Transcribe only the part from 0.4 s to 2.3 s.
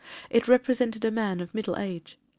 represented a man of middle age.